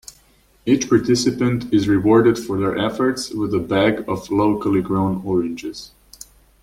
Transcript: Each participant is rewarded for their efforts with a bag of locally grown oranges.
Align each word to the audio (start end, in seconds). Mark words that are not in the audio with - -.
Each 0.65 0.89
participant 0.89 1.71
is 1.71 1.87
rewarded 1.87 2.39
for 2.39 2.57
their 2.59 2.75
efforts 2.75 3.29
with 3.29 3.53
a 3.53 3.59
bag 3.59 4.03
of 4.09 4.31
locally 4.31 4.81
grown 4.81 5.21
oranges. 5.23 5.91